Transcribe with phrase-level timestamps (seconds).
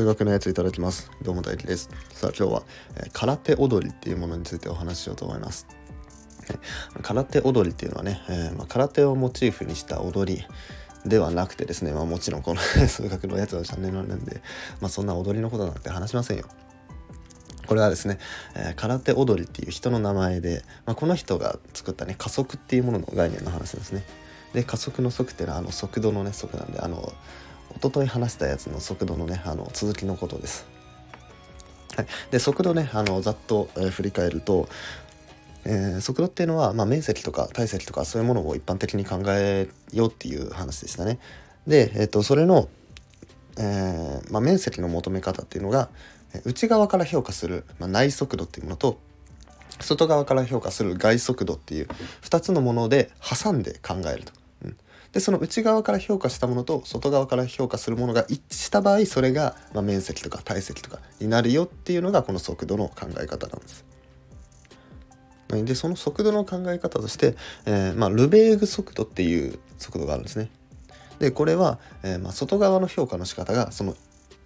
[0.00, 1.10] 数学のやついただきます。
[1.20, 1.90] どうも大輝です。
[2.08, 2.62] さあ今日は、
[2.96, 5.66] えー、空手踊りっていうものについてお話ししようと思います。
[7.02, 10.46] 空手踊りっていうのはね、えー、まあ、空手をモチーフにした踊り
[11.04, 14.40] ではなくてですね、まあ、もちろんこの 数学のやつのチャンネルなんで、
[14.80, 16.46] まあ、そんな踊りのことなんて話しませんよ。
[17.66, 18.16] これはですね、
[18.54, 24.02] えー、空手踊りっていう人の名前で、まあ、この人が作ったね加速っていうものの概念の話ですね。
[24.54, 27.12] で加速の速っていうのはあの速度のね速なんであの
[27.80, 30.66] 一昨日話したやつの速度のねあの続きのことです。
[31.96, 34.68] はい、で速度ねあのざっと、えー、振り返ると、
[35.64, 41.18] えー、速度っていうのは、まあ、面積とか体積とかそういうものを一般的に考えようっていう話でしたね。
[41.66, 42.68] で、えーと、それの、
[43.58, 45.88] えーまあ、面積の求め方っていうのが
[46.44, 48.98] 内側から評価する、まあ、内速度っていうものと
[49.80, 51.88] 外側から評価する外速度っていう
[52.22, 54.32] 2つのもので挟んで考えると。
[55.12, 63.84] でその内側から評価したものと外側から評価するものが一致した場合それが、ま、面積とか体積とかになるよっていうのがこの速度の考え方なんです。
[65.48, 67.34] でその速度の考え方として、
[67.66, 70.48] えー、まあ、ルベーグ速度っていう速度があるんですね。
[71.18, 73.96] でこれは、えー、まあ、外側の評価の仕方がその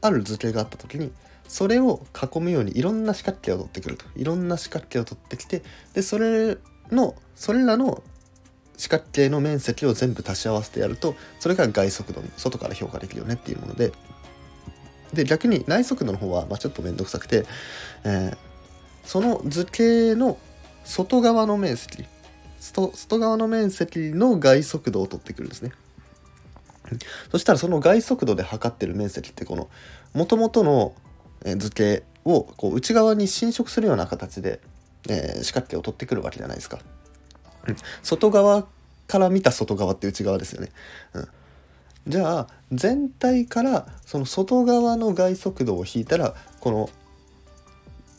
[0.00, 1.12] ある図形があった時に
[1.46, 6.56] それを囲むようにいろんな四角形を取ってくるといろんな四角形を取ってきてでそれ
[6.90, 8.02] のそれらの
[8.76, 13.92] 四角形の面積を全部足し合わせてやるとそれが外速度外から評価できるよねっていうもので
[15.12, 17.46] で逆に内速度の方は、まあ、ちょっと面倒くさくて、
[18.04, 18.36] えー、
[19.04, 20.38] その図形の
[20.84, 22.04] 外側の面積
[22.58, 25.72] 外側の面積の外速度を取ってくるんですね。
[27.30, 29.68] そしたらその外速度で測ってる面積ってこの
[30.12, 30.94] 元々の
[31.56, 34.60] 図形をこう内側に侵食するような形で、
[35.08, 36.78] えー、四角形を取ってくるわけじゃないですか。
[37.68, 38.66] うん外側
[39.06, 40.70] から見た外側って内側ですよね。
[41.14, 41.28] うん、
[42.06, 46.90] じゃあ全体からその外側の外速度を引いたらこの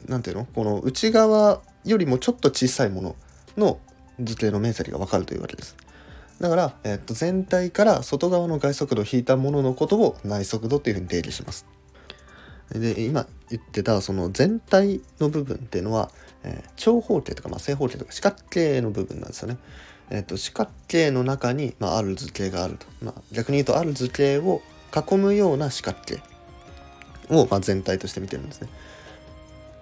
[0.07, 3.16] 何ていうのこの内側よりもちょっと小さいもの
[3.57, 3.79] の
[4.19, 5.75] 図形の面積が分かるというわけです。
[6.39, 11.66] だから、えっと、全体から外側の外速度を引いたもののことを内速度というふうに定義します。
[12.71, 16.09] で今言ってたその全体の部分っていうのは、
[16.43, 19.57] えー、長方形とか、まあ、正方形とか四角形の部分なんですよね。
[20.09, 24.61] えーと、四角形の中に、まあ、ある図形があると、まあ、逆に言うとある図形を
[24.95, 26.21] 囲むような四角形
[27.29, 28.69] を、まあ、全体として見てるんですね。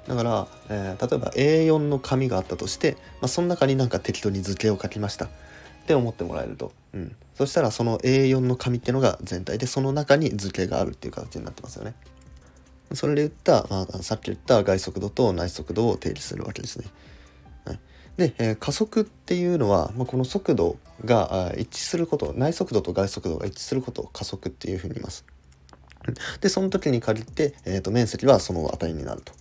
[0.07, 5.29] だから、えー、例えば A4 の紙があったとして、まあ、その中になんか適当に図形を書きましたっ
[5.87, 11.93] て思ってもらえると、うん、そしたらその A4 の紙っていうのが全体でその中に図形があるっていう形になってますよね。
[12.93, 16.85] それで言った、まあ、さっき言った外速度と内速度を定義するわけですね。
[17.65, 17.79] はい、
[18.17, 25.25] で、えー、加速っていうのは、まあ、この速度が一致すること内速度と外速度が一致することを加速っていうふうに言います。
[26.41, 29.33] でその時に限って、えーと、面積はその値になると。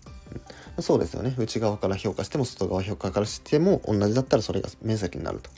[0.81, 5.51] そうですよね内側から評価しても外側評価からしても同じだったらそれが面積になると。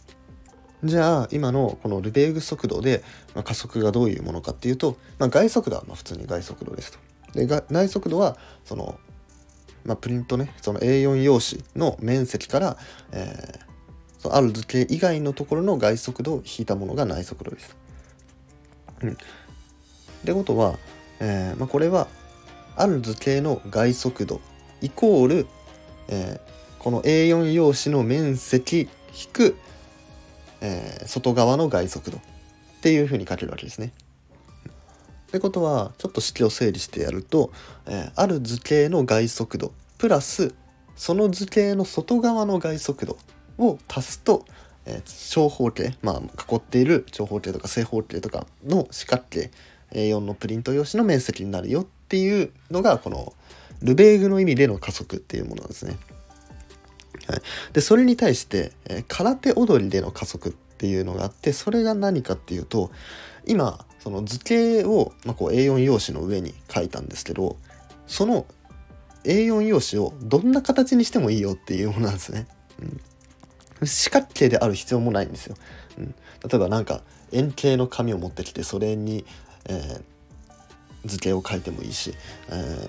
[0.82, 3.02] じゃあ今のこのルベーグ速度で、
[3.34, 6.98] ま、加速がどういうものかっていうと、まあ、外速度はま普通に外速度ですと。
[7.34, 8.98] で内速度はその、
[9.84, 12.76] まあ、プリントねその A4 用紙の面積から、
[13.12, 17.76] えー、そのある図形以外のところの外速度を引いたものが内速度です。
[19.02, 19.16] うん、っ
[20.24, 20.78] てことは、
[21.20, 22.06] えーまあ、これは
[22.76, 24.40] ある図形の外速度
[24.80, 25.46] イコール、
[26.08, 28.88] えー、この A4 用紙の面積引
[29.32, 29.56] く、
[30.60, 32.20] えー、外側の外速度っ
[32.80, 33.92] ていうふうに書けるわけですね。
[35.34, 37.50] ってことはちょっと式を整理してやると、
[37.86, 40.54] えー、ある図形の外速度プラス
[40.94, 43.18] その図形の外側の外速度
[43.58, 44.44] を足すと、
[44.86, 49.50] えー、長方形まあ囲っている長方形とか正方形とかの四角形
[49.90, 53.32] A4 のプリント用紙の面積になるよっていうのがこの
[53.82, 55.96] ルベーグの意味での加速っていうものなんですね。
[57.26, 62.92] はい、でそれに対して、えー、空手踊りでの加速っていうのがあってそれが何かっていうと
[63.46, 67.56] 今その図形を、まあ、こう A4 用紙の上に書いたんですけど
[68.06, 68.44] その
[69.24, 72.46] A4 用紙をどんな形にしてもいいよっていうものなんですね。
[73.80, 75.56] うん、四角形である必要もないんですよ。
[75.96, 76.14] うん、例
[76.52, 77.00] えばなんか
[77.32, 79.24] 円形の紙を持ってきてそれに、
[79.70, 80.02] えー、
[81.06, 82.12] 図形を書いてもいいし、
[82.50, 82.88] え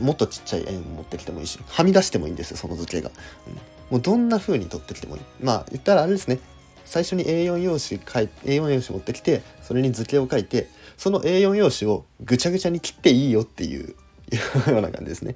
[0.00, 3.10] ー、もっとちっちゃい円を持ってきてもいいしはみ出してもいいんですよその図形が。
[3.46, 3.60] うん、も
[3.98, 5.22] うどんな風に取ってきてもいい。
[5.40, 6.38] まあ言ったらあれですね
[6.84, 13.94] 最初に A4 用紙書い A4 用紙持ってきてそれに図形を書いてその A4 用紙をぐちゃぐちゃに切っていいよっていう
[14.70, 15.34] ような感じですね。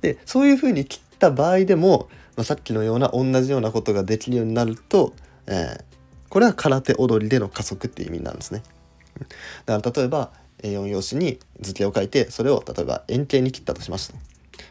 [0.00, 5.12] でそういうふうに切った場合でも、まあ、さっきのような同じようなことができるようになると、
[5.46, 5.82] えー、
[6.28, 8.62] これは空手踊りでの加速っていう意味なんですね。
[9.64, 10.32] だから例えば
[10.62, 14.14] A4 用紙に図形を書いてそれを例えば円形に切ったとしました。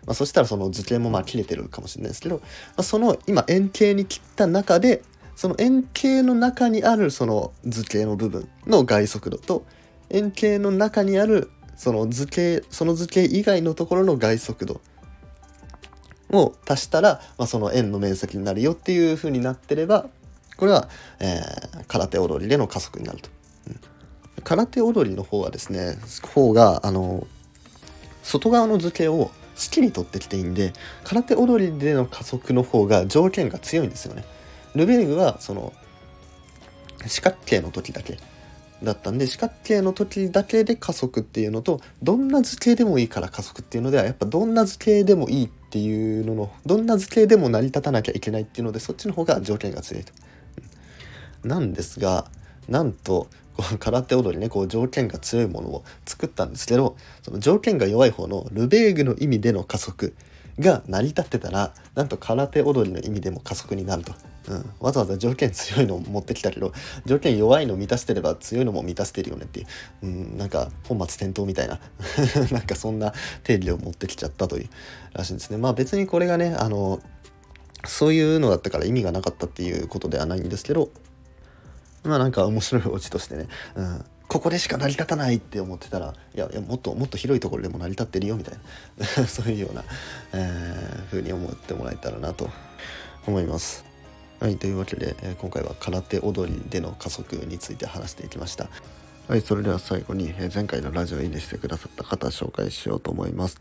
[0.06, 2.42] まあ、そしたらその図形もまあ切れてるかもしれないですけど、ま
[2.78, 5.04] あ、その今円形に切った中で
[5.36, 9.66] その円形の中にあるその図形の部分の外速度と
[10.10, 14.82] 円形の中にあるその図形その図形以外のところの外速度
[16.32, 20.08] を足したら、まあ、その円の面積になるよっていう風になってれば
[20.58, 20.88] これは、
[21.20, 23.30] えー、空手踊りでの加速になると。
[23.68, 23.80] うん、
[24.44, 25.98] 空手踊りの方はですね
[26.34, 27.28] 方があの
[28.24, 29.32] 外側の図形を好
[29.72, 30.74] きに取ってきていいんで
[31.04, 34.24] 空手踊りでの加速の方が条件が強いんですよね。
[34.76, 35.74] ルベーグはその
[37.08, 38.18] 四角形の時だけ
[38.84, 50.14] だったんで四角形の時だけで加速っていうのとどんな図形でもいいから加速っていうのではやっぱどんな図形でもいいっていうののどんな図形でも成り立たなきゃいけないっていうのでそっちの方が条件が強いと。
[51.44, 52.26] なんですが
[52.68, 60.16] なんとこう空手踊りねこう条件が強いものを作ったんですけどその条件が弱い方のルベーグの意味での加速
[60.60, 64.14] が成り立ってたらなんと空手踊りの意味でも加速になると。
[64.48, 66.72] うん、わざわざ条件強いのを持ってきたけど
[67.06, 69.68] 条件弱いの満たしてれば強いのも満たしてるよねっていう、
[70.04, 71.80] うん、なんか本末転倒みたいな。
[72.52, 73.14] なんかそんな
[73.44, 74.70] 定義を持ってきちゃったという
[75.14, 75.58] らしいんですね。
[75.58, 77.02] まあ別にこれがねあの
[77.86, 80.90] そういうのだったから意味がなかったっていうことではないんですけど
[82.04, 88.58] まあなんか面白いオチとしてね、うん、ここでしか成り立たないって思ってたらいやいやもっともっと広いところでも成り立ってるよみたい
[88.98, 89.06] な。
[89.28, 89.84] そういうような、
[90.34, 92.50] えー、風に思ってもらえたらなと
[93.28, 93.95] 思います。
[94.46, 98.70] はい、というわけで、えー、今回は空手踊りでの加速について話していきました。
[99.28, 103.60] はい、それでは最後に、えー、前回のラジオいいねしてくださった方紹介しようと思います。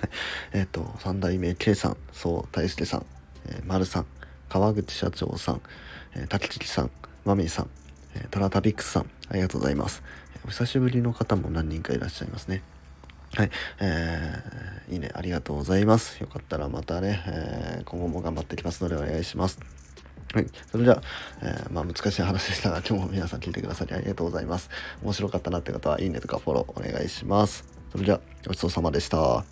[0.00, 0.10] はい、
[0.54, 3.06] えっ、ー、と、三代目 K さん、そう大輔さん、
[3.44, 4.06] えー、丸さん、
[4.48, 5.60] 川口社長さん、
[6.14, 6.90] えー、滝木さん、
[7.26, 7.68] マミーさん、
[8.14, 10.02] えー、トラタビックスさん、ありがとうございます。
[10.46, 12.62] お久しぶりの方も何人かいらっしゃいますね。
[13.34, 16.18] はい、えー、いいね、ありがとうございます。
[16.22, 19.85] よかったらまたね、えー、今後も頑張っていきますのでお願いします。
[20.36, 20.46] はい。
[20.70, 21.02] それじゃあ、
[21.40, 24.68] えー、まあ難しい話でしたが、今日も皆さん聞いてくださりありがとうございます。
[25.02, 27.64] 面白かったなって方は、いいねとかフォローお願いします。
[27.90, 29.46] それじゃあ、ごちそうさまでした。